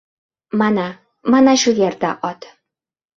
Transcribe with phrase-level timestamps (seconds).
[0.61, 0.85] —Mana!
[1.33, 2.49] Mana shu yerda ot!